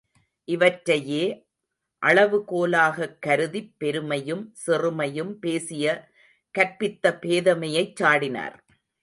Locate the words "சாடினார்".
8.01-8.57